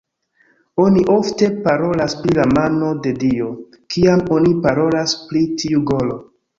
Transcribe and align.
Oni 0.85 1.03
ofte 1.15 1.49
parolas 1.67 2.17
pri 2.23 2.39
"la 2.39 2.47
mano 2.55 2.91
de 3.05 3.13
dio" 3.27 3.53
kiam 3.77 4.27
oni 4.41 4.59
parolas 4.69 5.19
pri 5.25 5.49
tiu 5.63 5.89
golo. 5.97 6.25